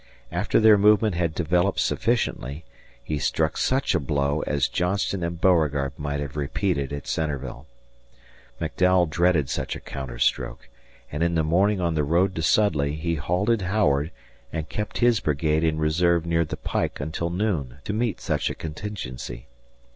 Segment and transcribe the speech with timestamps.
[0.31, 2.65] After their movement had developed sufficiently,
[3.03, 7.67] he struck such a blow as Johnston and Beauregard might have repeated at Centreville.
[8.59, 10.69] McDowell dreaded such a counterstroke,
[11.11, 14.09] and in the morning on the road to Sudley he halted Howard
[14.51, 18.55] and kept his brigade in reserve near the pike until noon to meet such a
[18.55, 19.45] contingency.